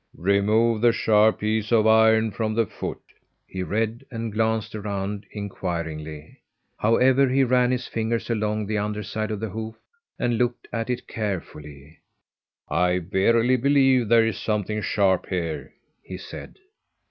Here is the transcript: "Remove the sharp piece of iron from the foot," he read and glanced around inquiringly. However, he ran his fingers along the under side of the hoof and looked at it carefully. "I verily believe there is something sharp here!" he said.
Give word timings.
"Remove 0.17 0.81
the 0.81 0.91
sharp 0.93 1.41
piece 1.41 1.71
of 1.71 1.85
iron 1.85 2.31
from 2.31 2.55
the 2.55 2.65
foot," 2.65 2.99
he 3.45 3.61
read 3.61 4.03
and 4.09 4.33
glanced 4.33 4.73
around 4.73 5.27
inquiringly. 5.31 6.39
However, 6.79 7.29
he 7.29 7.43
ran 7.43 7.69
his 7.69 7.85
fingers 7.85 8.27
along 8.27 8.65
the 8.65 8.79
under 8.79 9.03
side 9.03 9.29
of 9.29 9.39
the 9.39 9.49
hoof 9.49 9.75
and 10.17 10.39
looked 10.39 10.67
at 10.73 10.89
it 10.89 11.07
carefully. 11.07 11.99
"I 12.67 12.97
verily 12.97 13.57
believe 13.57 14.07
there 14.09 14.25
is 14.25 14.39
something 14.39 14.81
sharp 14.81 15.27
here!" 15.27 15.71
he 16.01 16.17
said. 16.17 16.57